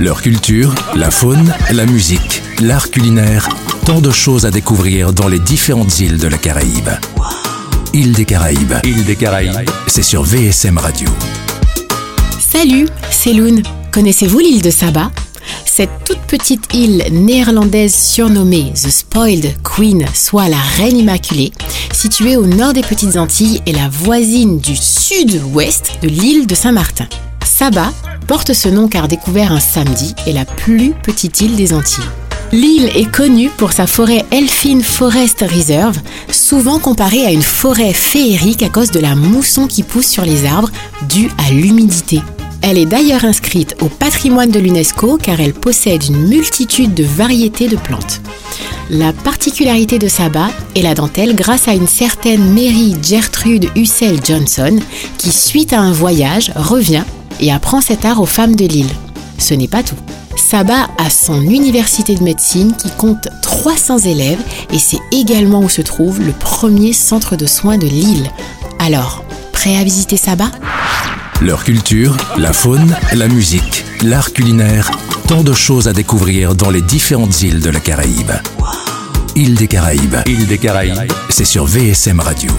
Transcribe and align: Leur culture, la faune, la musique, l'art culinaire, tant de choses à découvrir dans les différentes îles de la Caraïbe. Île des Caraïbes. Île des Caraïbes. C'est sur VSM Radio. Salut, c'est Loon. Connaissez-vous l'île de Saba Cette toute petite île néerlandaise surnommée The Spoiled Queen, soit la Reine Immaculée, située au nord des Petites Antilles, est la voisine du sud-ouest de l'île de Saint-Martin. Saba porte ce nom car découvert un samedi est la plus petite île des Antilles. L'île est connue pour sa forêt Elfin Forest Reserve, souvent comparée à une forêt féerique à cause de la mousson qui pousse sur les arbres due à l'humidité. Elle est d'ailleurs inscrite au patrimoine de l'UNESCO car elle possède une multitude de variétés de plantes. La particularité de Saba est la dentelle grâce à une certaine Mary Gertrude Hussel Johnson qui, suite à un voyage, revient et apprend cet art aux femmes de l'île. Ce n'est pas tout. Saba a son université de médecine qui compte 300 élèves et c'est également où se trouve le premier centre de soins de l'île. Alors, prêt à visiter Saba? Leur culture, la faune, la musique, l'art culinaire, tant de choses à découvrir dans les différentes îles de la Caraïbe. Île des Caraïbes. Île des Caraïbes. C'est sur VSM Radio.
Leur 0.00 0.22
culture, 0.22 0.74
la 0.94 1.10
faune, 1.10 1.52
la 1.72 1.84
musique, 1.84 2.42
l'art 2.62 2.90
culinaire, 2.90 3.46
tant 3.84 4.00
de 4.00 4.10
choses 4.10 4.46
à 4.46 4.50
découvrir 4.50 5.12
dans 5.12 5.28
les 5.28 5.38
différentes 5.38 6.00
îles 6.00 6.16
de 6.16 6.26
la 6.26 6.38
Caraïbe. 6.38 6.88
Île 7.92 8.12
des 8.12 8.24
Caraïbes. 8.24 8.72
Île 8.82 9.04
des 9.04 9.14
Caraïbes. 9.14 9.68
C'est 9.88 10.00
sur 10.00 10.22
VSM 10.22 10.78
Radio. 10.78 11.06
Salut, 12.38 12.88
c'est 13.10 13.34
Loon. 13.34 13.60
Connaissez-vous 13.92 14.38
l'île 14.38 14.62
de 14.62 14.70
Saba 14.70 15.10
Cette 15.66 15.90
toute 16.06 16.22
petite 16.26 16.72
île 16.72 17.04
néerlandaise 17.12 17.94
surnommée 17.94 18.72
The 18.72 18.88
Spoiled 18.88 19.54
Queen, 19.62 20.06
soit 20.14 20.48
la 20.48 20.60
Reine 20.78 20.96
Immaculée, 20.96 21.52
située 21.92 22.38
au 22.38 22.46
nord 22.46 22.72
des 22.72 22.80
Petites 22.80 23.18
Antilles, 23.18 23.60
est 23.66 23.72
la 23.72 23.90
voisine 23.90 24.60
du 24.60 24.76
sud-ouest 24.76 25.98
de 26.00 26.08
l'île 26.08 26.46
de 26.46 26.54
Saint-Martin. 26.54 27.06
Saba 27.44 27.92
porte 28.30 28.52
ce 28.52 28.68
nom 28.68 28.86
car 28.86 29.08
découvert 29.08 29.50
un 29.50 29.58
samedi 29.58 30.14
est 30.24 30.32
la 30.32 30.44
plus 30.44 30.92
petite 30.92 31.40
île 31.40 31.56
des 31.56 31.74
Antilles. 31.74 32.04
L'île 32.52 32.88
est 32.94 33.10
connue 33.10 33.48
pour 33.48 33.72
sa 33.72 33.88
forêt 33.88 34.24
Elfin 34.30 34.82
Forest 34.82 35.44
Reserve, 35.52 35.98
souvent 36.30 36.78
comparée 36.78 37.26
à 37.26 37.32
une 37.32 37.42
forêt 37.42 37.92
féerique 37.92 38.62
à 38.62 38.68
cause 38.68 38.92
de 38.92 39.00
la 39.00 39.16
mousson 39.16 39.66
qui 39.66 39.82
pousse 39.82 40.06
sur 40.06 40.24
les 40.24 40.46
arbres 40.46 40.70
due 41.08 41.28
à 41.44 41.50
l'humidité. 41.50 42.20
Elle 42.62 42.78
est 42.78 42.86
d'ailleurs 42.86 43.24
inscrite 43.24 43.74
au 43.80 43.86
patrimoine 43.86 44.52
de 44.52 44.60
l'UNESCO 44.60 45.18
car 45.20 45.40
elle 45.40 45.52
possède 45.52 46.04
une 46.04 46.28
multitude 46.28 46.94
de 46.94 47.02
variétés 47.02 47.66
de 47.66 47.76
plantes. 47.76 48.20
La 48.90 49.12
particularité 49.12 49.98
de 49.98 50.06
Saba 50.06 50.50
est 50.76 50.82
la 50.82 50.94
dentelle 50.94 51.34
grâce 51.34 51.66
à 51.66 51.74
une 51.74 51.88
certaine 51.88 52.54
Mary 52.54 52.94
Gertrude 53.02 53.70
Hussel 53.74 54.20
Johnson 54.24 54.78
qui, 55.18 55.32
suite 55.32 55.72
à 55.72 55.80
un 55.80 55.92
voyage, 55.92 56.52
revient 56.54 57.02
et 57.40 57.52
apprend 57.52 57.80
cet 57.80 58.04
art 58.04 58.20
aux 58.20 58.26
femmes 58.26 58.56
de 58.56 58.66
l'île. 58.66 58.90
Ce 59.38 59.54
n'est 59.54 59.68
pas 59.68 59.82
tout. 59.82 59.96
Saba 60.36 60.88
a 60.98 61.10
son 61.10 61.42
université 61.42 62.14
de 62.14 62.22
médecine 62.22 62.74
qui 62.76 62.90
compte 62.90 63.28
300 63.42 63.98
élèves 64.00 64.40
et 64.72 64.78
c'est 64.78 65.00
également 65.12 65.60
où 65.60 65.68
se 65.68 65.82
trouve 65.82 66.20
le 66.20 66.32
premier 66.32 66.92
centre 66.92 67.36
de 67.36 67.46
soins 67.46 67.78
de 67.78 67.86
l'île. 67.86 68.30
Alors, 68.78 69.24
prêt 69.52 69.76
à 69.76 69.84
visiter 69.84 70.16
Saba? 70.16 70.50
Leur 71.40 71.64
culture, 71.64 72.16
la 72.36 72.52
faune, 72.52 72.94
la 73.14 73.28
musique, 73.28 73.84
l'art 74.02 74.32
culinaire, 74.32 74.90
tant 75.26 75.42
de 75.42 75.52
choses 75.52 75.88
à 75.88 75.92
découvrir 75.92 76.54
dans 76.54 76.70
les 76.70 76.82
différentes 76.82 77.42
îles 77.42 77.60
de 77.60 77.70
la 77.70 77.80
Caraïbe. 77.80 78.32
Île 79.36 79.54
des 79.54 79.68
Caraïbes. 79.68 80.16
Île 80.26 80.46
des 80.46 80.58
Caraïbes. 80.58 81.10
C'est 81.30 81.44
sur 81.44 81.64
VSM 81.64 82.20
Radio. 82.20 82.50